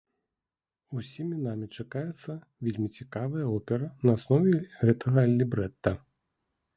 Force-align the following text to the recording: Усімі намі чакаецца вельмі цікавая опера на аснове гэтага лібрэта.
Усімі 0.99 1.35
намі 1.47 1.67
чакаецца 1.83 2.37
вельмі 2.67 2.87
цікавая 3.01 3.45
опера 3.57 3.91
на 4.07 4.11
аснове 4.21 4.55
гэтага 4.85 5.27
лібрэта. 5.37 5.91